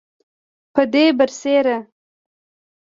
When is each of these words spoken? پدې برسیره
پدې 0.73 1.05
برسیره 1.17 1.77